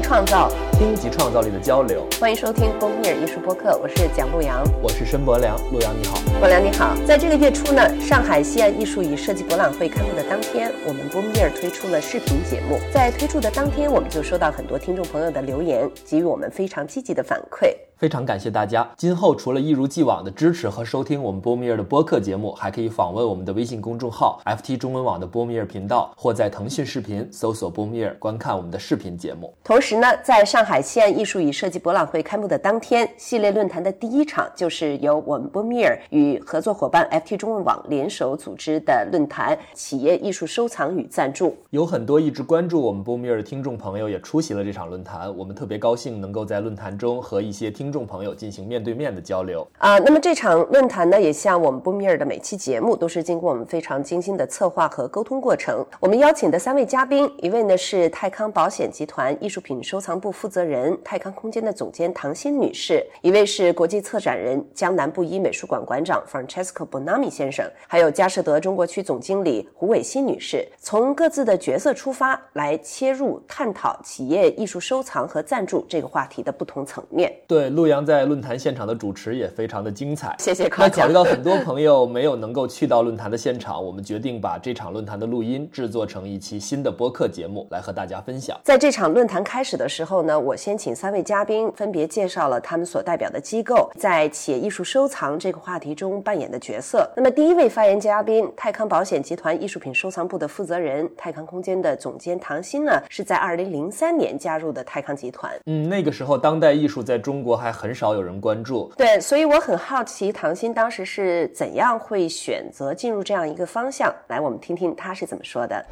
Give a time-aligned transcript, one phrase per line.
[0.00, 2.06] 创造，听级创造力的交流。
[2.20, 4.62] 欢迎收听《封面艺术播客》，我是蒋璐阳。
[4.82, 6.18] 我是申博良，陆阳你好。
[6.38, 12.78] 博良你好，在这个月初呢，上海西岸艺术与设计博览会开幕的当天，我们波米尔推出了视频节目。
[12.92, 17.74] 在推出的当天，我们就收到很多听众朋友的留言，给予我们非常积极的反馈。
[17.98, 18.86] 非常感谢大家！
[18.94, 29.54] 今后除了一如既往的支持和收听我们波米尔的播客节目，还可以访问我们的微信公众号 FT 中文网的波米尔频道，或在腾讯视频搜索波米尔观看我们的视频节目。
[29.64, 41.56] 同时呢，在上海西岸艺术与设计博览会开幕的当天，系列论坛的第一场就是由我们波米尔与合作伙伴 FT 中文网联手组织的论坛——企业艺术收藏与赞助。
[41.70, 49.98] 有很多一直关注我们波米尔的听众朋友也出席了这场论坛，我们特别高兴能够在论坛中和一些听众朋友进行面对面的交流啊。
[49.98, 55.84] 那么这场论坛呢，也像我们布米尔的每期节目，都是经过我们非常精心的策划和沟通过程。
[56.00, 70.66] 我们邀请的三位嘉宾，一位呢是泰康保险集团艺术品收藏部负责人、泰康空间的总监唐欣女士，一位是国际策展人江南布衣美术馆馆长 Francesco Bonami 先生，还有佳士得中国区总经理胡伟新女士。
[70.80, 77.32] 从各自的角色出发，来切入探讨企业艺术收藏和赞助这个话题的不同层面。
[77.46, 80.66] 对，陆阳在论坛现场的主持也非常的精彩，谢谢。
[80.78, 88.58] 那考虑到很多朋友没有能够去到论坛的现场，我们决定把这场论坛的录音制作成一期新的播客节目来和大家分享。
[88.64, 97.06] 在这场论坛开始的时候呢，我先请三位嘉宾分别介绍了他们所代表的机构在企业艺术收藏这个话题中扮演的角色。
[97.14, 105.52] 那么第一位发言嘉宾，泰康保险集团艺术品收藏部的负责人、泰康空间的总监唐鑫呢，是在二零零三年加入的泰康集团。
[105.66, 108.92] 嗯，那个时候当代艺术在中国还很少有人关注。
[108.96, 114.14] 对，所以我很好奇，唐鑫当时是怎样会选择进入这样一个方向？
[114.28, 115.84] 来，我们听听他是怎么说的。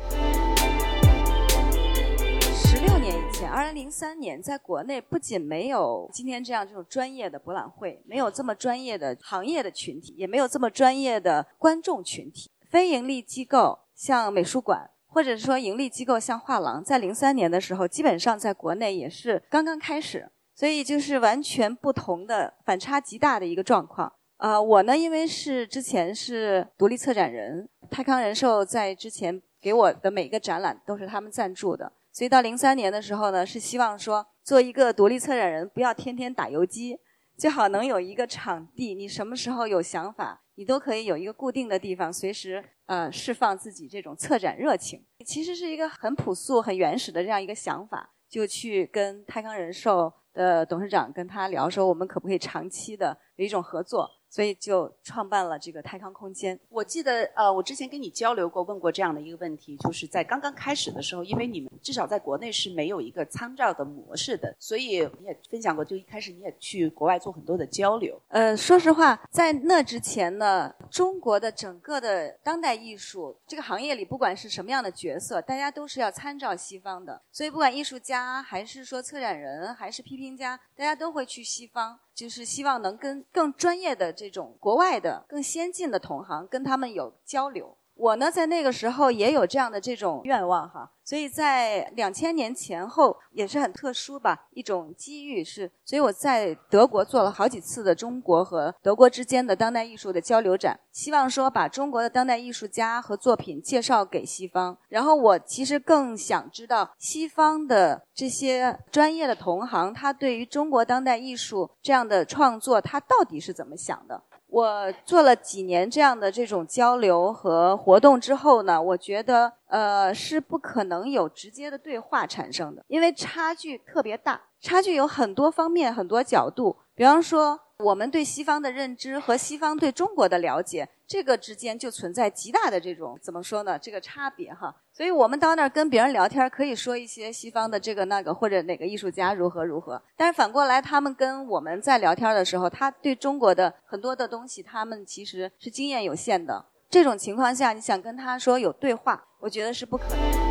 [2.52, 12.50] 十六年以前，二零零三年，在国内不仅没有今天这样这种专业的博览会，没有这么专业的行业的群体，也没有这么专业的观众群体。
[12.70, 20.28] 非盈利机构像美术馆，或者说盈利机构像画廊，在零三年的时候，基本上在国内也是刚刚开始。
[20.54, 24.12] 所以就是完全不同的、反差极大的一个状况。
[24.36, 36.98] 呃，我呢，因为是之前是独立策展人，泰康人寿在之前给我的每一个展览都是他们赞助的，所以到零三年的时候呢，是希望说做一个独立策展人，不要天天打游击，
[37.38, 45.02] 最好能有一个场地，你什么时候有想法，你都可以有一个固定的地方，随时呃释放自己这种策展热情。
[45.24, 50.12] 其实是一个很朴素、很原始的这样一个想法，就去跟泰康人寿。
[50.34, 54.10] 的董事长跟他聊说，我们可不可以长期的有一种合作？
[54.34, 56.58] 所以就创办了这个泰康空间。
[56.68, 68.20] 我记得，呃，我之前跟你交流过，问过这样的一个问题，就是在刚刚开始的时候，因为你们至少在国内是没有一个参照的模式的，所以你也分享过，就一开始你也去国外做很多的交流。
[68.26, 77.22] 呃，说实话，在那之前呢，中国的整个的当代艺术这个行业里，不管是什么样的角色，大家都是要参照西方的。
[77.30, 82.00] 所以，不管艺术家还是说策展人，还是批评家，大家都会去西方。
[82.14, 87.76] 就是希望能跟更专业的这种国外的更先进的同行跟他们有交流。
[87.96, 90.90] 我呢，在那个时候也有这样的这种愿望哈。
[91.04, 104.76] 所以在两千年前后也是很特殊吧，一种机遇是，所以我在德国做了好几次的中国和德国之间的当代艺术的交流展，希望说把中国的当代艺术家和作品介绍给西方。
[104.88, 114.22] 然后我其实更想知道西方的这些专业的同行，他对于中国当代艺术这样的创作，他到底是怎么想的。
[114.54, 126.76] 我做了几年这样的这种交流和活动之后呢，我觉得呃是不可能有直接的对话产生的，因为差距特别大，差距有很多方面、很多角度。
[126.94, 133.76] 比方说，我们对西方的认知和西方对中国的了解，这个之间就存在极大的这种怎么说呢？
[133.76, 134.72] 这个差别哈。
[134.96, 140.00] 所以我们到那儿跟别人聊天，可以说一些西方的这个那个，或者哪个艺术家如何如何。
[140.16, 146.64] 但是反过来，他们跟我们在聊天的时候，他对中国的很多的东西，他们其实是经验有限的。
[146.88, 150.43] 这种情况下，你想跟他说有对话，我觉得是不可能。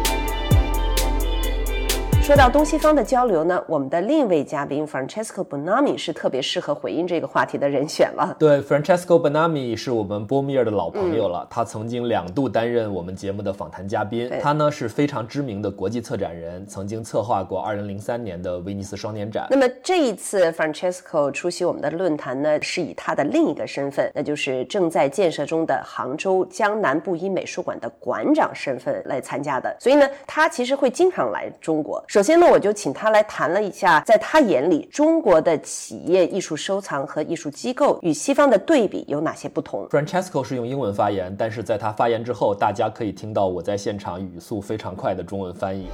[2.24, 8.34] 说到东西方的交流呢，我们的另一位嘉宾 Francesco Bonami 是特别适合回应这个话题的人选了。
[8.40, 14.32] 对，Francesco Bonami 是我们波米尔的老朋友了，他曾经两度担任我们节目的访谈嘉宾。
[14.42, 19.48] 他呢是非常知名的国际策展人，曾经策划过2003年的威尼斯双年展。
[19.50, 29.76] 那么这一次 Francesco 出席我们的论坛呢，是以他的另一个身份，那就是正在建设中的杭州江南布衣美术馆的馆长身份来参加的。
[29.78, 32.02] 所以呢，他其实会经常来中国。
[32.14, 39.88] 首先呢，我就请他来谈了一下，在他眼里，中国的企业艺术收藏和艺术机构与西方的对比有哪些不同。
[39.90, 45.88] Francesco 是用英文发言，但是在他发言之后，大家可以听到我在现场语速非常快的中文翻译。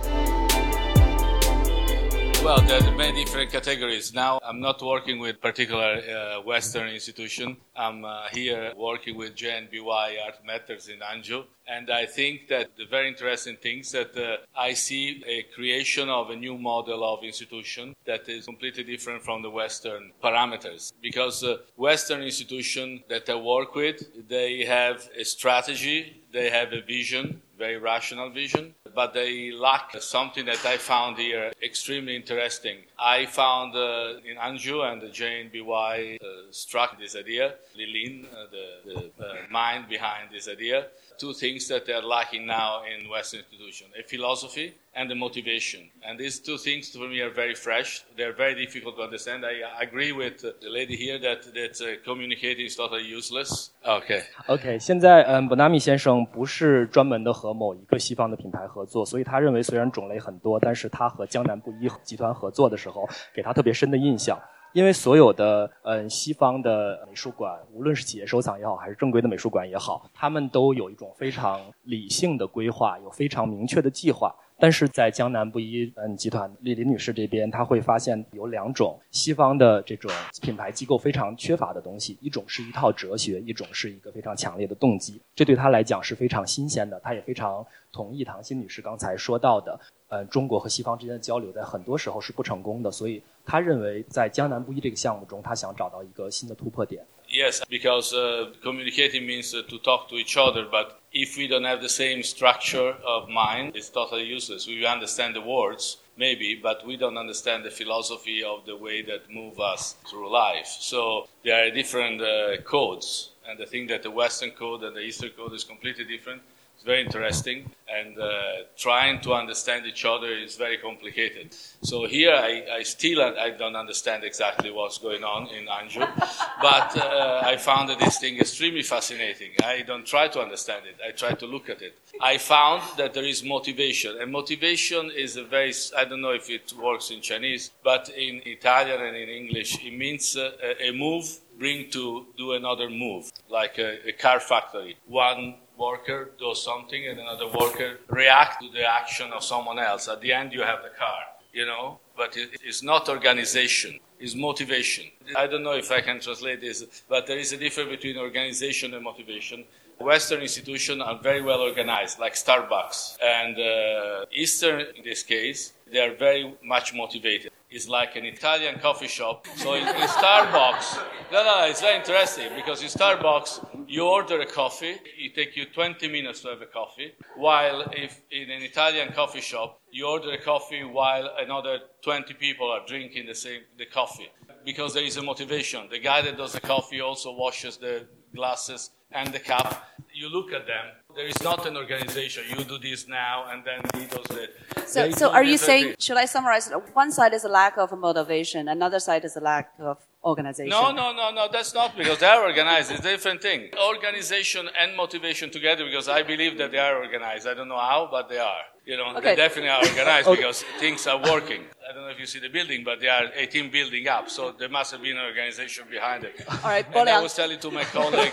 [2.41, 4.13] Well, there are many different categories.
[4.13, 7.57] Now, I'm not working with particular uh, Western institution.
[7.75, 11.43] I'm uh, here working with JNBY Art Matters in Anjou.
[11.67, 16.29] And I think that the very interesting things that uh, I see a creation of
[16.29, 20.93] a new model of institution that is completely different from the Western parameters.
[21.01, 26.81] Because uh, Western institution that I work with, they have a strategy, they have a
[26.81, 32.77] vision, very rational vision, but they lack something that I found here extremely interesting.
[32.97, 39.25] I found uh, in Anjou and JNBY uh, struck this idea, Lilin, uh, the, the
[39.25, 40.87] uh, mind behind this idea,
[41.18, 45.88] two things that they are lacking now in Western institutions, a philosophy and a motivation.
[46.02, 48.02] And these two things for me are very fresh.
[48.16, 49.44] They're very difficult to understand.
[49.44, 53.70] I, I agree with the lady here that, that uh, communicating is totally useless.
[53.84, 54.22] Okay.
[54.48, 64.36] OK，现在嗯，本纳米先生不是专门的和某一个西方的品牌合作，所以他认为虽然种类很多，但是他和江南布衣集团合作的时候，给他特别深的印象。
[64.73, 74.33] 因为所有的嗯西方的美术馆，无论是企业收藏也好，还是正规的美术馆也好，他们都有一种非常理性的规划，有非常明确的计划。
[74.61, 80.11] 但是在江南布衣嗯集团李林女士这边，她会发现有两种西方的这种
[80.41, 85.21] 品牌机构非常缺乏的东西，一种是一套哲学，一种是一个非常强烈的动机。
[85.33, 97.04] 这对她来讲是非常新鲜的，她也非常同意唐欣女士刚才说到的，呃，中国和西方之间的交流在很多时候是不成功的，所以他认为在江南布衣这个项目中，他想找到一个新的突破点。
[97.26, 101.64] Yes, because uh, communicating means uh, to talk to each other, but if we don't
[101.64, 104.68] have the same structure of mind, it's totally useless.
[104.68, 109.28] We understand the words, maybe, but we don't understand the philosophy of the way that
[109.30, 110.68] move us through life.
[110.68, 115.00] So there are different uh, codes, and I think that the Western code and the
[115.00, 116.42] Eastern code is completely different.
[116.79, 118.31] It's very interesting, and uh,
[118.77, 121.53] trying to understand each other is very complicated.
[121.81, 125.99] So here, I, I still I don't understand exactly what's going on in Anjou,
[126.61, 129.49] but uh, I found this thing extremely fascinating.
[129.61, 131.97] I don't try to understand it; I try to look at it.
[132.21, 136.49] I found that there is motivation, and motivation is a very I don't know if
[136.49, 141.25] it works in Chinese, but in Italian and in English, it means uh, a, move
[141.57, 144.95] bring to do another move, like a, a car factory.
[145.07, 150.07] One worker does something and another worker react to the action of someone else.
[150.07, 151.21] At the end, you have the car,
[151.53, 153.99] you know, but it, it's not organization.
[154.19, 155.05] It's motivation.
[155.35, 158.93] I don't know if I can translate this, but there is a difference between organization
[158.93, 159.63] and motivation.
[159.99, 163.17] Western institutions are very well organized, like Starbucks.
[163.21, 167.51] And uh, Eastern, in this case, they are very much motivated.
[167.69, 169.45] It's like an Italian coffee shop.
[169.57, 171.03] So in, in Starbucks,
[171.33, 175.65] no, no, it's very interesting because in Starbucks, you order a coffee, it takes you
[175.65, 180.31] 20 minutes to have a coffee, while if in an Italian coffee shop, you order
[180.31, 184.29] a coffee while another 20 people are drinking the same the coffee.
[184.63, 185.87] Because there is a motivation.
[185.89, 189.85] The guy that does the coffee also washes the glasses and the cup.
[190.13, 190.85] You look at them.
[191.15, 192.43] There is not an organization.
[192.49, 194.55] You do this now, and then he does it.
[194.87, 196.73] So, They so are you saying, should I summarize it?
[196.93, 200.69] One side is a lack of motivation, another side is a lack of organization.
[200.69, 202.91] No, no, no, no, that's not because they are organized.
[202.91, 203.69] It's a different thing.
[203.81, 207.47] Organization and motivation together because I believe that they are organized.
[207.47, 208.63] I don't know how, but they are.
[208.85, 209.21] You know, Okay.
[209.29, 211.65] they definitely are organized because things are working.
[211.89, 214.51] I don't know if you see the building, but there are 18 building up, so
[214.51, 216.45] there must have been an organization behind it.
[216.47, 217.23] All right, And I Boliang.
[217.23, 218.29] was telling to my colleague,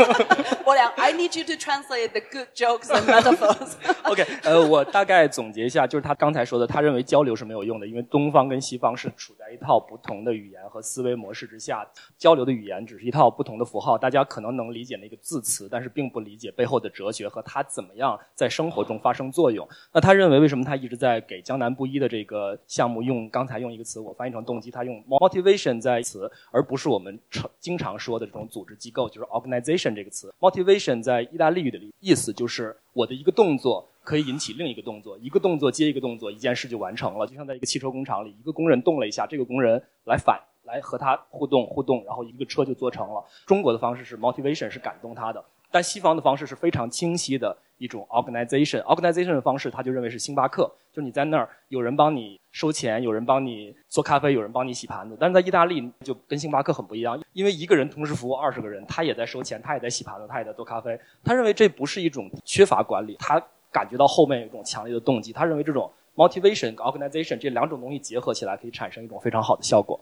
[0.63, 3.73] 波良 I need you to translate the good jokes and metaphors.
[4.05, 11.83] OK，呃，我大概总结一下，就是他刚才说的，他认为交流是没有用的，因为东方跟西方是处在一套不同的语言和思维模式之下，
[12.19, 19.67] 交流的语言只是一套不同的符号，大家可能能理解那个字词，但是并不理解背后的哲学和它怎么样在生活中发生作用。
[19.95, 30.35] 那他认为，为什么他一直在给江南布衣的这个项目用刚刚才用一个词，我翻译成动机，他用 motivation 在词，而不是我们常经常说的这种组织机构，就是 organization 这个词。
[30.41, 33.89] motivation 在意大利语的意思就是我的一个动作。
[34.03, 37.27] 可以引起另一个动作，一个动作接一个动作，一件事就完成了。
[37.27, 43.25] 就像在一个汽车工厂里，一个工人动了一下，这个工人来反来和他互动互动，然后一个车就做成了。
[43.47, 45.45] 中国的方式是 motivation 是感动他的，
[45.77, 48.81] 但西方的方式是非常清晰的一种 organization。
[48.85, 55.15] organization 的方式，他就认为是星巴克，就你在那儿有人帮你收钱，有人帮你做咖啡，有人帮你洗盘子。
[55.21, 60.99] 但是在意大利就跟星巴克很不一样，因为一个人同时服务二十个人，他也在收钱，他也在洗盘子，他也在做咖啡。
[61.23, 63.39] 他认为这不是一种缺乏管理，他
[63.71, 70.01] 感觉到后面有一种强烈的动机，他认为这种 motivation、organization 这两种东西结合起来，可以产生一种非常好的效果。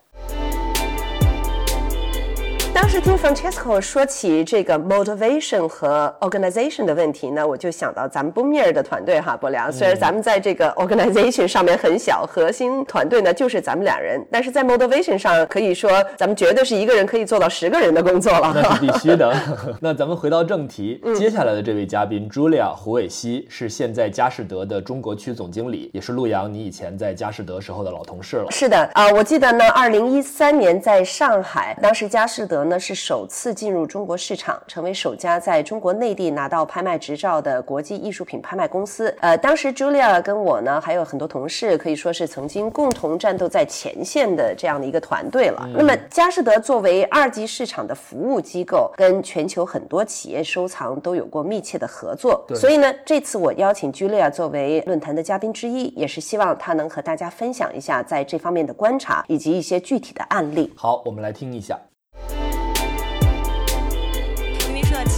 [2.75, 9.73] 当时听 Francesco 说起这个 motivation 和 organization 的问题呢，我就想到咱们 Boomier 的团队哈，博良。
[9.73, 18.53] 虽然咱们在这个 organization 上面很小，核心团队呢就是咱们俩人，但是在 motivation 上可以说咱们绝对是一个人可以做到十个人的工作了。
[18.53, 19.33] 那是必须的。
[19.81, 28.51] 那咱们回到正题，接下来的这位嘉宾 Julia 胡伟希是现在佳士得的中国区总经理，也是陆阳你以前在佳士得时候的老同事了。
[28.51, 39.15] 是的啊，我记得呢，二零一三年在上海，当时佳士得呢是首次进入中国市场，成为首家在中国内地拿到拍卖执照的国际艺术品拍卖公司。
[39.21, 45.69] 呃，当时 Julia 跟我呢，还有很多同事，可以说是曾经共同战斗在前线的这样的一个团队了。
[45.75, 52.45] 那么，佳士得作为二级市场的服务机构，跟全球很多企业收藏都有过密切的合作。
[52.55, 60.73] 所以呢，这次我邀请 Julia 作为论坛的嘉宾之一，也是希望她能和大家分享一下在这方面的观察以及一些具体的案例。
[60.77, 61.79] 好，我们来听一下。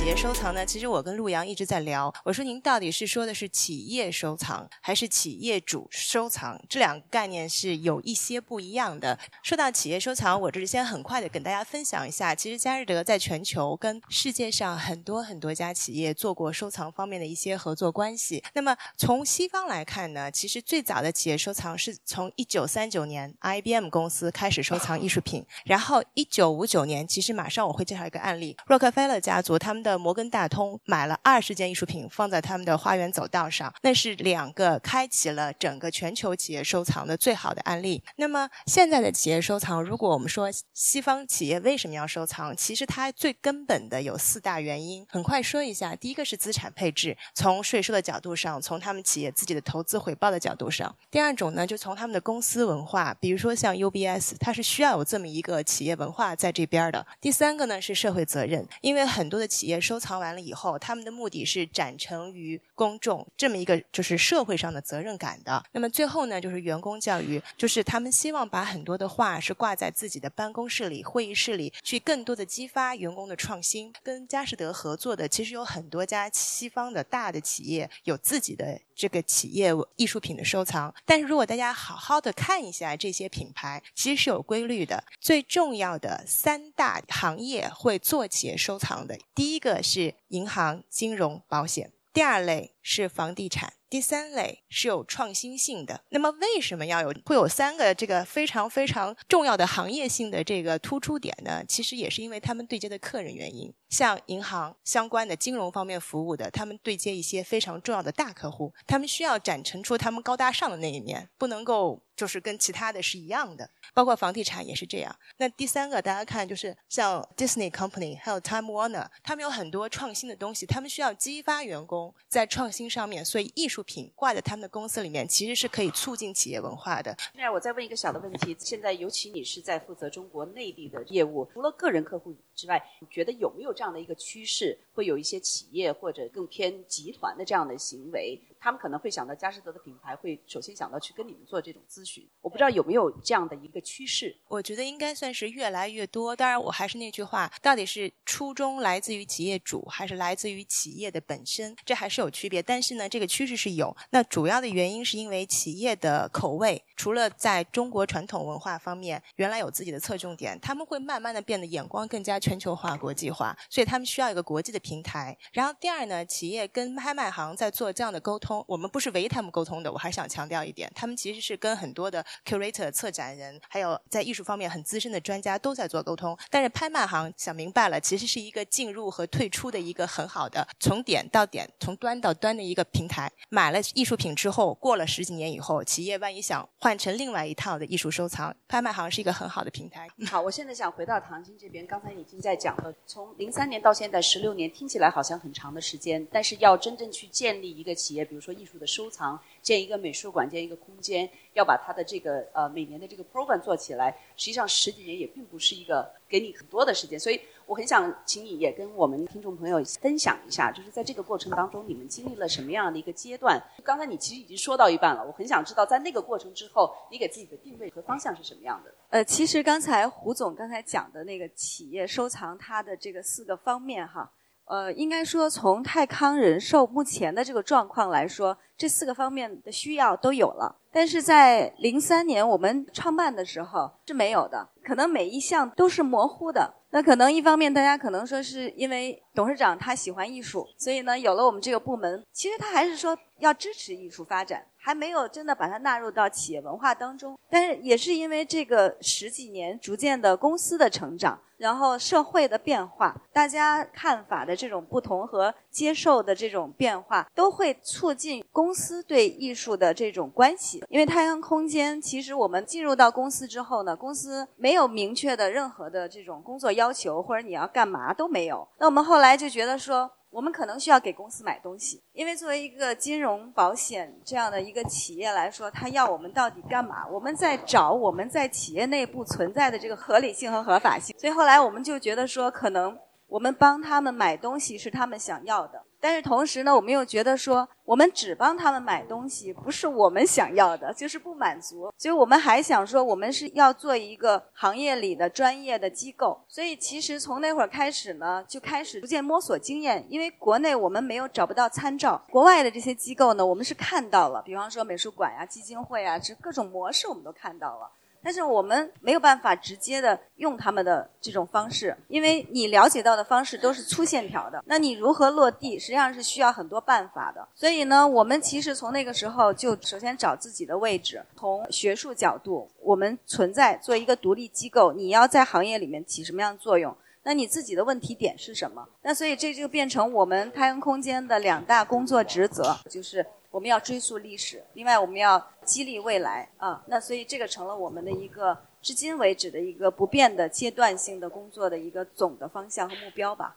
[0.07, 0.65] 业收藏呢？
[0.65, 2.15] 其实我跟陆阳一直在聊。
[2.23, 6.57] 我说您到底是说的是企业收藏，还是企业主收藏？
[6.69, 9.19] 这两个概念是有一些不一样的。
[9.43, 12.33] 说到企业收藏，我这里先很快的跟大家分享一下。
[12.33, 18.41] 其实佳士得在全球跟世界上很多很多家企业做过收藏方面的一些合作关系。
[18.55, 29.96] 那么从西方来看呢，其实最早的企业收藏是从一九三九年 IBM 公司开始收藏艺术品，然后一九五九年，其实马上我会介绍一个案例，洛克菲勒家族他们的。
[29.99, 38.03] 摩根大通买了二十件艺术品放在他们的花园走道上，那是两个开启了整个全球企业收藏的最好的案例。
[38.17, 45.07] 那么现在的企业收藏，如果我们说西方企业为什么要收藏，其实它最根本的有四大原因。
[45.09, 59.77] 很快说一下，第一个是资产配置，从税收的角度上，从他们企业自己的投资回报的角度上；第二种呢，就从他们的公司文化，比如说像 UBS，它是需要有这么一个企业文化在这边的；第三个呢是社会责任，因为很多的企业。
[59.87, 65.61] 收藏完了以后，他们的目的是展成于公众，这么一个就是社会上的责任感的。
[65.73, 73.93] 那么最后呢，就是员工教育，就是他们希望把很多的话是挂在自己的办公室里、会议室里，去更多的激发员工的创新。
[74.03, 80.95] 跟佳士得合作的，其实有很多家西方的大的企业有自己的这个企业艺术品的收藏。
[81.07, 85.03] 但是如果大家好好的看一下这些品牌，其实是有规律的。
[85.19, 89.83] 最重要的三大行业会做企业收藏的，第一个。
[89.87, 91.93] 是银行、金融、保险。
[92.17, 93.75] 第二类是房地产。
[93.91, 96.03] 第三类是有创新性的。
[96.09, 101.63] 那么为什么要有会有三个这个非常非常重要的行业性的这个突出点呢？
[101.69, 103.71] 其实也是因为他们对接的客人原因。
[103.91, 113.71] 像银行相关的金融方面服务的，他们对接一些非常重要的大客户，他们需要展陈出他们高大上的那一面，不能够就是跟其他的是一样的。
[113.95, 115.17] 包括房地产也是这样。
[115.39, 123.77] 那第三个大家看就是像 Disney Company 还有 Time Warner，他们有很多创新的东西，他们需要激发员工在创新上面，所以艺术。
[123.87, 127.17] 品挂在他们的公司里面，其实是可以促进企业文化的。
[127.35, 138.41] 那我再问一个小的问题：现在尤其你是在负责中国内地的业务，除了个人客户之外，你觉得有没有这样的一个趋势，会有一些企业或者更偏集团的这样的行为？
[138.67, 142.29] 他们可能会想到佳士得的品牌，会首先想到去跟你们做这种咨询。
[142.41, 144.37] 我不知道有没有这样的一个趋势。
[144.49, 146.35] 我觉得应该算是越来越多。
[146.35, 152.61] 当然，我还是那句话，到底是初衷来自于企业主，还是来自于企业的本身，这还是有区别。
[152.61, 153.97] 但是呢，这个趋势是有。
[154.11, 165.39] 那主要的原因是因为企业的口味，除了在中国传统文化方面原来有自己的侧重点，他们会慢慢的变得眼光更加全球化、国际化，所以他们需要一个国际的平台。
[165.53, 168.56] 然后第二呢，企业跟拍卖行在做这样的沟通。
[168.67, 176.37] 我们不是唯一他们沟通的，我还想强调一点，他们其实是跟很多的 curator 策展人，还有在艺术方面很资深的专家都在做沟通。
[176.51, 183.31] 但是拍卖行想明白了，其实是一个进入和退出的一个很好的从点到点、从端到端的一个平台。
[183.49, 190.09] 买了艺术品之后，过了十几年以后，企业万一想换成另外一套的艺术收藏，拍卖行是一个很好的平台。
[190.27, 198.57] 好，我现在想回到唐晶这边，刚才已经在讲了，从零三年到现在十六年，听起来好像很长的时间，但是要真正去建立一个企业，比如说。
[198.57, 213.63] 艺术的收藏，建一个美术馆，建一个空间，要把它的这个呃每年的这个 program 做起来，实际上十几年也并不是一个给你很多的时间，所以我很想请你也跟我们听众朋友分享一下，就是在这个过程当中，你们经历了什么样的一个阶段？
[213.85, 218.95] 刚才你其实已经说到一半了，我很想知道在那个过程之后，你给自己的定位和方向是什么样的？
[219.11, 224.33] 呃，其实刚才胡总刚才讲的那个企业收藏它的这个四个方面哈。
[224.67, 230.77] 呃，应该说从泰康人寿目前的这个状况来说，这四个方面的需要都有了。
[230.93, 236.75] 但是在零三年我们创办的时候是没有的，可能每一项都是模糊的。
[236.91, 242.25] 那可能一方面大家可能说是因为董事长他喜欢艺术，所以呢有了我们这个部门。
[242.33, 247.39] 其实他还是说要支持艺术发展，还没有真的把它纳入到企业文化当中。
[247.51, 251.39] 但是也是因为这个十几年逐渐的公司的成长。
[251.59, 260.85] 然后社会的变化，大家看法的这种不同和接受的这种变化，都会促进公司对艺术的这种关系。
[260.91, 268.69] 因为太阳空间，其实我们进入到公司之后呢，公司没有明确的任何的这种工作要求，或者你要干嘛都没有。
[268.77, 270.11] 那我们后来来就觉得说。
[270.29, 277.07] 我们可能需要给公司买东西，因为作为一个金融保险这样的一个企业来说，他要我们到底干嘛？
[277.09, 281.17] 我们在找我们在企业内部存在的这个合理性和合法性。
[281.19, 285.83] 所以后来我们就觉得说，可能我们帮他们买东西是他们想要的。
[286.01, 291.93] 但是同时呢，我们又觉得说，我们只帮他们买东西，不是我们想要的，就是不满足。
[291.97, 296.41] 所以我们还想说，我们是要做一个行业里的专业的机构。
[296.49, 300.07] 所以其实从那会儿开始呢，就开始逐渐摸索经验。
[300.09, 307.91] 因为国内我们没有找不到参照，国外的这些机构呢，我们是看到了，比方说美术馆呀、基金会啊，这各种模式我们都看到了。
[308.27, 317.47] 但是我们没有办法直接的用他们的这种方式，因为你了解到的方式都是粗线条的，那你如何落地，实际上是需要很多办法的。
[317.55, 326.93] 所以呢，我们其实从那个时候就首先找自己的位置，从学术角度，我们存在做一个独立机构，你要在行业里面起什么样的作用？
[327.23, 328.85] 那你自己的问题点是什么？
[329.03, 333.25] 那所以这就变成我们太阳空间的两大工作职责，就是。
[333.57, 343.57] 我们要追溯历史，另外我们要激励未来啊，那所以这个成了我们的一个至今为止的一个不变的阶段性的工作的一个总的方向和目标吧。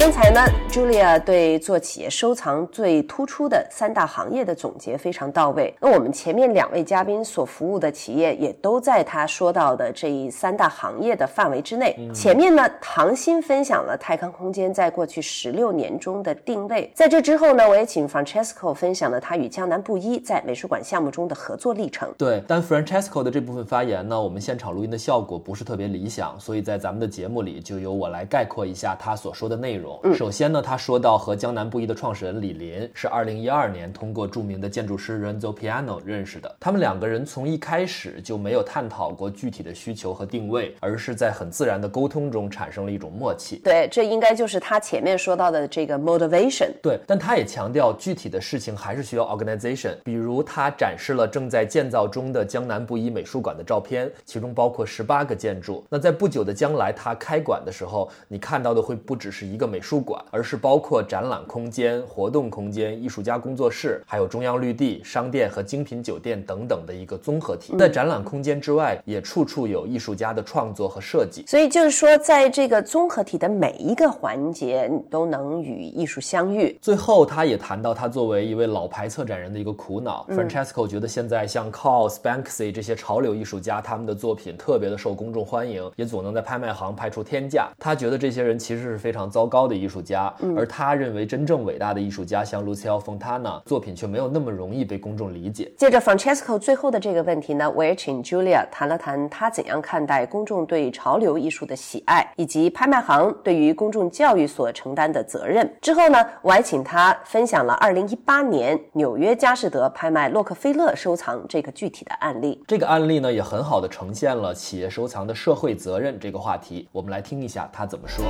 [0.00, 5.74] 刚才呢，Julia 对做企业收藏最突出的三大行业的总结非常到位。
[5.78, 11.94] 那我们前面两位嘉宾所服务的企业也都在他说到的这一三大行业的范围之内。
[12.14, 16.90] 前面呢，唐鑫分享了泰康空间在过去十六年中的定位。
[16.94, 22.10] 在这之后呢，我也请 Francesco 分享了他与江南布衣在美术馆项目中的合作历程。
[22.16, 29.89] 对，但 Francesco 的这部分发言呢，我们现场录音的效果不是特别理想，所以在咱们的节目里就由我来概括一下他所说的内容。
[30.14, 36.56] 首先呢，他说到和江南布衣的创始人李林是二零一二年通过著名的建筑师 Renzo Piano 认识的。
[36.60, 43.56] 他们两个人从一开始就没有探讨过具体的需求和定位，而是在很自然的沟通中产生了一种默契。
[43.64, 46.70] 对，这应该就是他前面说到的这个 motivation。
[46.82, 49.94] 对，但他也强调具体的事情还是需要 organization。
[50.04, 55.84] 比如他展示了正在建造中的江南布衣美术馆的照片，其中包括十八个建筑。
[55.88, 60.20] 那在不久的将来，他开馆的时候，你看到的会不只是一个美术馆。
[60.30, 67.76] 而是包括展览空间、活动空间、艺术家工作室，还有中央绿地、商店和精品酒店等等的一个综合体。
[67.78, 71.44] 在展览空间之外，也处处有艺术家的创作和设计。
[71.46, 76.78] 所以就是说，在这个综合体的每一个环节，你都能与艺术相遇。
[76.80, 80.26] 最后，他也谈到他作为一位老牌策展人的一个苦恼。
[80.30, 87.68] Francesco 觉得现在像 c o s Banksy 这些潮流艺术家，他们的作品特别的受公众欢迎，也总能在拍卖行拍出天价。
[87.78, 90.32] 他觉得这些人其实是非常糟糕的艺术家。
[90.56, 95.70] 而他认为真正伟大的艺术家像 Lucio Fontana 作品却没有那么容易被公众理解。
[95.76, 105.70] 接着 Francesco 最后的这个问题呢，我也请 Julia 谈了谈他怎样看待公众对潮流艺术的喜爱，以及拍卖行对于公众教育所承担的责任。
[105.80, 112.62] 之后呢，我还请他分享了2018年纽约佳士得拍卖洛克菲勒收藏这个具体的案例。
[112.66, 116.88] 这个案例呢，也很好的呈现了企业收藏的社会责任这个话题。
[116.92, 118.24] 我们来听一下他怎么说。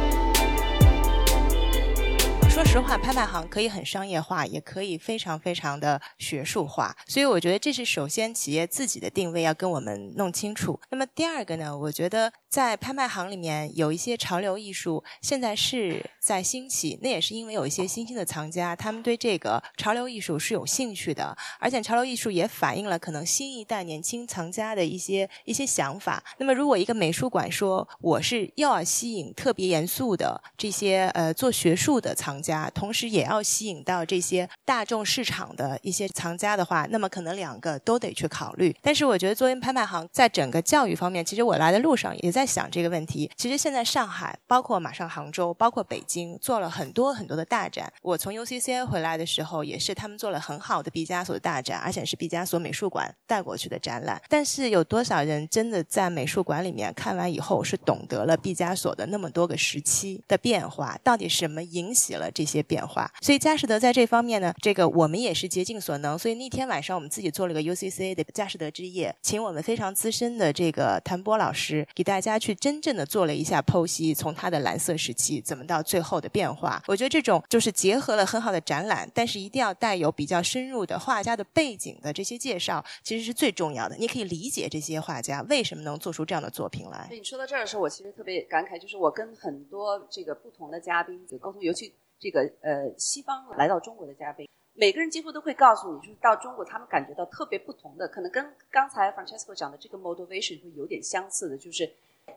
[2.61, 6.95] 说实话，拍卖行可以很商业化，也可以非常非常的学术化。
[7.07, 10.79] 所以我觉得这是首先企业自己的定位要跟我们弄清楚。
[10.91, 26.23] 那么第二个呢，我觉得在拍卖行里面有一些潮流艺术现在是在兴起，那也是因为有一些新兴的藏家，他们对这个潮流艺术是有兴趣的，而且潮流艺术也反映了可能新一代年轻藏家的一些一些想法。
[26.37, 32.50] 那么如果一个美术馆说我是要吸引特别严肃的这些呃做学术的藏家。
[32.75, 38.77] 同时也要吸引到这些大众市场的一些藏家的话，那么可能两个都得去考虑。
[38.83, 42.51] 但是我觉得作为拍卖行，在整个教育方面，其实我来的路上也在。
[42.51, 43.31] 想这个问题。
[43.37, 47.93] 其实现在上海，包括马上杭州，包括北京，做了很多很多的大展。
[48.03, 54.21] 我从 UCCA 回来的时候，也是他们做了很好的毕加索的大展，而且是毕加索美术馆带过去的展览。
[54.29, 60.99] 但是有多少人真的在美术馆里面看完以后，是懂得了毕加索的那么多个时期的变化？
[61.05, 63.11] 到底什么引起了这些变化？
[63.21, 66.19] 所以佳士得在这方面呢，这个我们也是竭尽所能。
[66.19, 76.83] 所以那天晚上我们自己做了个 UCCA 的佳士得之夜，请我们非常资深的这个谭波老师给大家去真正的做了一下剖析，从它的蓝色时期怎么到最后的变化。
[76.87, 83.97] 我觉得这种就是结合了很好的展览，但是一定要带有比较深入的画家的背景的这些介绍，其实是最重要的。
[83.97, 87.07] 你可以理解这些画家为什么能做出这样的作品来。
[87.09, 94.47] 对你说到这儿的时候，我其实特别感慨，就是我跟很多这个不同的嘉宾沟通，尤其这个呃西方来到中国的嘉宾。
[94.75, 101.91] 每个人几乎都会告诉你，就是到中国，他们感觉到特别不同的，可能跟刚才 Francesco 讲的这个 motivation 会有点相似的，就是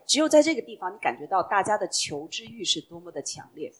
[0.06, 3.72] 只有在这个地方，你感觉到大家的求知欲是多么的强烈。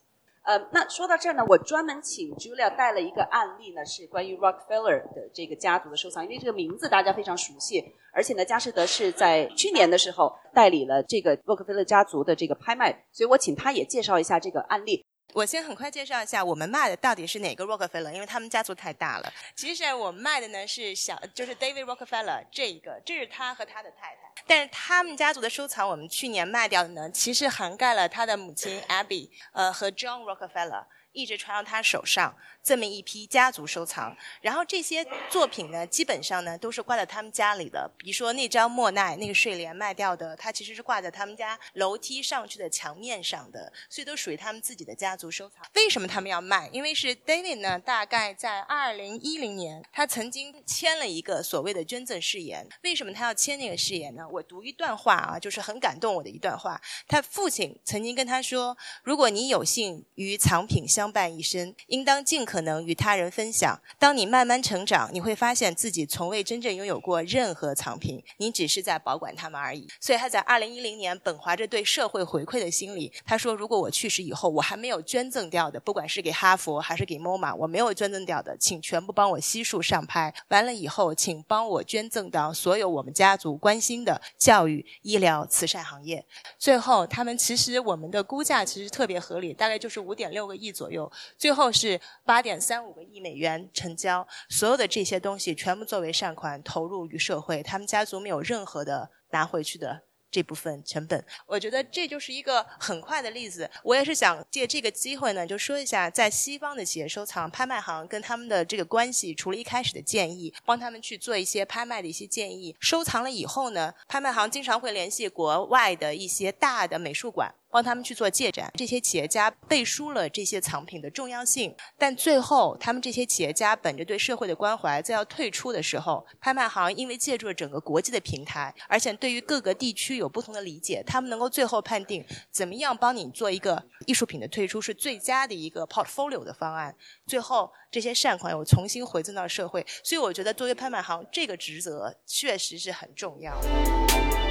[0.42, 15.04] 呃，那说到这儿呢，我专门请 Julia 带了一个案例呢，是关于 Rockefeller 的这个家族的收藏，因为这个名字大家非常熟悉，而且呢，佳士得是在去年的时候代理了这个洛克菲勒家族的这个拍卖，所以我请他也介绍一下这个案例。
[15.34, 19.32] 我先很快介绍一下，我们卖的到底是哪个 Rockefeller，因为他们家族太大了。
[19.56, 24.32] 其实我们卖的呢是小，就是 David Rockefeller 这一个，这是他和他的太太。
[24.46, 30.84] 但是他们家族的收藏，我们去年卖掉的呢，其实涵盖了他的母亲 Abby，呃和 John Rockefeller，
[31.14, 32.36] 一直传到他手上。
[32.62, 37.90] 这么一批家族收藏，然后这些作品呢，基本上呢都是挂在他们家里的。
[37.98, 45.62] 比如说那张莫奈那个睡莲卖掉的，它其实是挂在他们家楼梯上去的墙面上的，所以都属于他们自己的家族收藏。
[45.74, 46.66] 为什么他们要卖？
[46.72, 52.66] 因为是 David 呢，大概在二零一零年，他曾经签了一个所谓的捐赠誓言。
[52.82, 54.26] 为什么他要签那个誓言呢？
[54.26, 56.80] 我读一段话啊，就是很感动我的一段话。
[57.06, 58.74] 他父亲曾经跟他说
[59.04, 63.76] ：“如果你有幸与藏品相相伴一生，应当尽可。”可能与他人分享。
[63.98, 69.88] 当你慢慢成长，你会发现自己从未真正拥有过任何藏品，你只是在保管它们而已。
[69.98, 80.32] 所以他在二零一零年，本怀着对社会回馈的心理，他说：“如果我去世以后，我还没有捐赠掉的，不管是给哈佛还是给 MoMA，我没有捐赠掉的，请全部帮我悉数上拍。
[80.50, 86.24] 完了以后，请帮我捐赠到所有我们家族关心的教育、医疗、慈善行业。
[86.56, 90.93] 最后，他们其实我们的估价其实特别合理，大概就是五点六个亿左右。
[91.36, 92.44] 最后是八。
[92.44, 100.02] 点三五个亿美元成交，所有的这些东西全部作为善款投入于社会，他们家族没有任何的拿回去的。
[100.30, 103.70] 这部分成本，我觉得这就是一个很快的例子。
[103.84, 109.32] 我也是想借这个机会呢，就说一下在西方的企业收藏拍卖行跟他们的这个关系。
[109.32, 118.70] 除了一开始的建议，帮他们去做一些拍卖的一些建议，收藏了以后呢，拍卖行经常会联系国外的一些大的美术馆，帮他们去做借展。
[118.76, 136.94] 这些企业家背书了这些藏品的重要性，但最后他们这些企业家本着对社会的关怀，在要退出的时候，拍卖行因为借助了整个国际的平台，而且对于各个地区有不同的理解，他们能够最后判定怎么样帮你做一个艺术品的退出是最佳的一个 portfolio 的方案。
[137.26, 144.43] 最后这些善款又重新回赠到社会，所以我觉得作为拍卖行，这个职责确实是很重要的。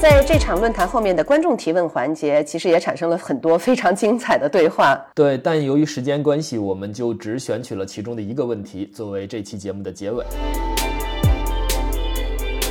[0.00, 4.96] 在这场论坛后面的观众提问环节，其实也产生了很多非常精彩的对话。
[5.12, 10.24] 对，但由于时间关系，我们就只选取了其中的一个问题作为这期节目的结尾。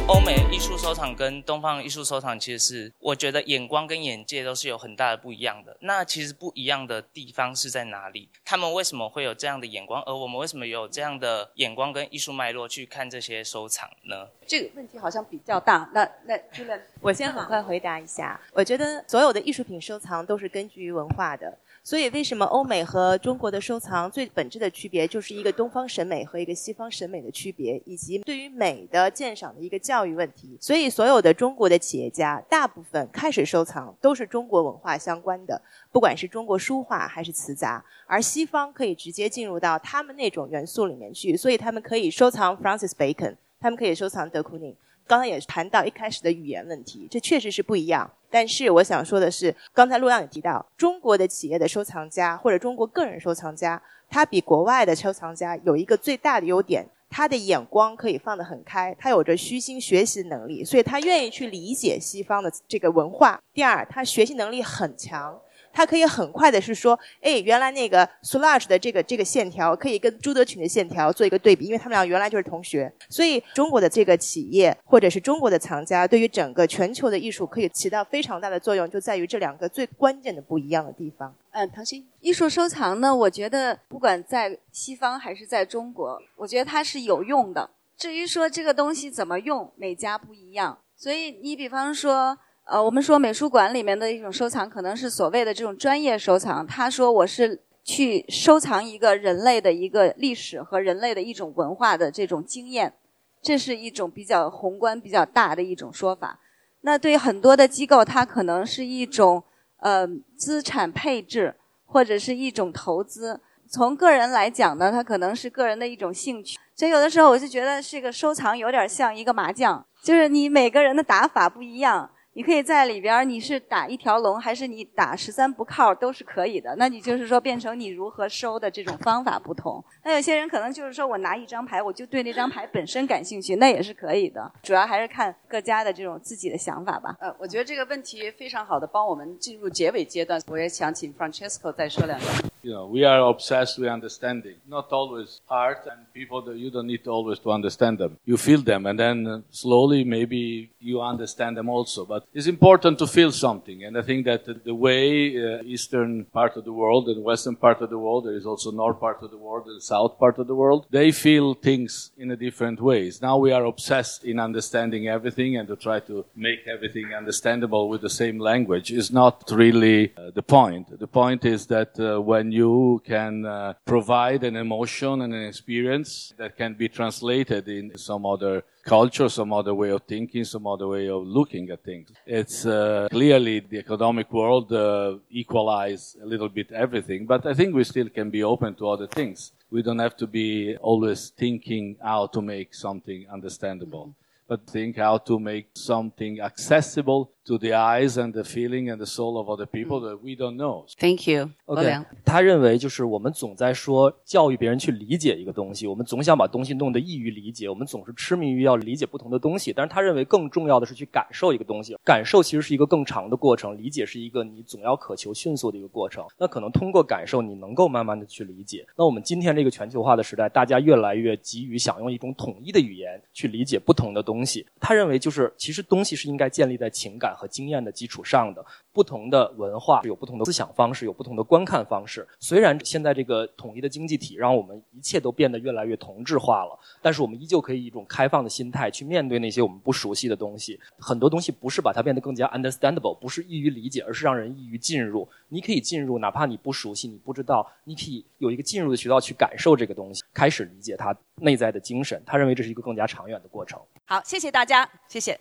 [0.09, 5.75] 欧美艺术收藏跟东方艺术收藏，其实是我觉得眼光跟眼界都是有很大的不一样的。
[5.81, 8.29] 那其实不一样的地方是在哪里？
[8.45, 14.29] 他们为什么会有这样的眼光，而我们为什么有这样的眼光跟艺术脉络去看这些收藏呢？
[14.47, 15.89] 这个问题好像比较大。
[15.93, 18.39] 那那就来，我先很快回答一下。
[18.53, 21.57] 我觉得所有的艺术品收藏都是根据于文化的。
[21.87, 30.57] 所以，为什么欧美和中国的收藏最本质的区别，就是一个东方审美和一个西方审美的区别，以及对于美的鉴赏的一个教育问题。
[30.59, 44.75] 所以，所有的中国的企业家，大部分开始收藏都是中国文化相关的，不管是中国书画还是瓷杂，而西方可以直接进入到他们那种元素里面去，所以他们可以收藏 Francis Bacon，他们可以收藏德库宁。
[45.07, 48.11] 刚才也谈到一开始的语言问题，这确实是不一样。
[48.29, 63.39] 但是我想说的是，刚才陆亮也提到，中国的企业的收藏家或者中国个人收藏家，他比国外的收藏家有一个最大的优点，他的眼光可以放得很开，他有着虚心学习的能力，所以他愿意去理解西方的这个文化。
[63.53, 65.39] 第二，他学习能力很强。
[65.77, 72.91] 它可以很快的是说，哎，原来那个 Solange 的这个这个线条可以跟朱德群的线条做一个对比，因为他们俩原来就是同学。
[73.07, 81.35] 所以中国的这个企业或者是中国的藏家，对于整个全球的艺术可以起到非常大的作用，就在于这两个最关键的不一样的地方。
[81.51, 87.69] 嗯，唐鑫，艺术收藏呢，我觉得不管在西方还是在中国，我觉得它是有用的。
[87.95, 90.79] 至于说这个东西怎么用，每家不一样。
[90.95, 92.35] 所以你比方说，
[92.69, 96.67] 呃，我们说美术馆里面的一种收藏，可能是所谓的这种专业收藏。
[96.67, 102.93] 他说我是去收藏一个人类的一个历史和人类的一种文化的这种经验，
[103.41, 106.41] 这是一种比较宏观、比较大的一种说法。
[106.81, 109.41] 那对很多的机构，它可能是一种
[109.79, 113.39] 呃资产配置或者是一种投资。
[113.69, 116.59] 从个人来讲呢，它可能是个人的一种兴趣。
[116.75, 122.09] 所以有的时候我就觉得这个收藏有点像一个麻将，就是你每个人的打法不一样。
[122.37, 126.75] 你可以在里边，你是打一条龙，还是你打十三不靠，都是可以的。
[126.75, 129.83] 那你就是说，变成你如何收的这种方法不同。
[130.03, 134.51] 那有些人可能就是说我拿一张牌，我就对那张牌本身感兴趣，那也是可以的。
[134.61, 137.17] 主要还是看各家的这种自己的想法吧。
[137.19, 140.39] 呃，我觉得这个问题非常好的帮我们进入结尾阶段。
[140.45, 142.25] 我也想请 Francesco 再说两句。
[142.61, 144.57] You know, we are obsessed with understanding.
[144.67, 148.17] Not always art and people that you don't need to always to understand them.
[148.25, 152.05] You feel them, and then slowly maybe you understand them also.
[152.05, 156.55] But it's important to feel something, and I think that the way uh, eastern part
[156.57, 159.31] of the world and western part of the world, there is also north part of
[159.31, 163.21] the world and south part of the world, they feel things in a different ways.
[163.21, 168.01] Now we are obsessed in understanding everything and to try to make everything understandable with
[168.01, 170.99] the same language is not really uh, the point.
[170.99, 176.33] The point is that uh, when you can uh, provide an emotion and an experience
[176.37, 180.87] that can be translated in some other culture, some other way of thinking, some other
[180.87, 182.07] way of looking at things.
[182.25, 187.75] It's uh, clearly the economic world uh, equalize a little bit everything, but I think
[187.75, 189.51] we still can be open to other things.
[189.69, 194.15] We don't have to be always thinking how to make something understandable,
[194.47, 199.05] but think how to make something accessible to the eyes and the feeling and the
[199.05, 200.85] soul of other people that we don't know.
[200.99, 201.51] Thank you.
[201.65, 209.71] OK，他认为就是我们总在说教育别人去理解一个东西，我们总想把东西弄得易于理解，我们总是痴迷于要理解不同的东西。
[209.73, 216.25] 但是他认为更重要的是去感受一个东西，感受其实是一个更长的过程，理解是一个你总要渴求迅速的一个过程。
[216.37, 218.85] 那可能通过感受，你能够慢慢的去理解。
[218.97, 224.36] 那我们今天这个全球化的时代，大家越来越急于想用一种统一的语言去理解不同的东西。
[224.37, 228.63] 东西他认为就是其实东西是应该建立在情感和经验的基础上的。
[228.93, 232.27] 不同的文化有不同的思想方式，有不同的观看方式。
[232.39, 240.79] 虽然现在这个统一的经济体让我们一切都变得越来越同质化了，但是我们依旧可以以一种开放的心态去面对那些我们不熟悉的东西。
[240.97, 245.29] 很多东西不是把它变得更加 understandable，不是易于理解，而是让人易于进入。
[245.47, 252.19] 你可以进入，哪怕你不熟悉，你不知道，你可以有一个进入的渠道去感受这个东西，开始理解它内在的精神。
[252.25, 253.79] 他认为这是一个更加长远的过程。
[254.05, 255.39] 好，谢谢大家，谢谢。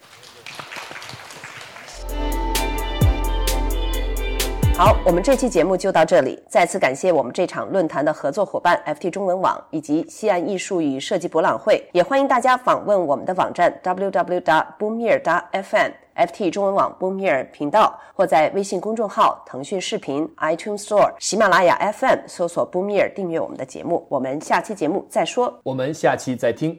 [4.78, 6.40] 好，我们这期节目就到这里。
[6.48, 24.06] 再次感谢我们这场论坛的合作伙伴 FT 中文网以及西安艺术与设计博览会，也欢迎大家访问我们的网站 www.boomir.fm、FT 中文网 Boomir 频道，或在微信公众号、腾讯视频、iTunes Store、喜马拉雅 FM 搜索 Boomir 订阅我们的节目。
[24.08, 25.58] 我们下期节目再说。
[25.64, 26.78] 我们下期再听。